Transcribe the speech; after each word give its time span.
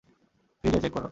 ফ্রিজে, 0.63 0.79
চেক 0.81 0.91
করো। 0.91 0.99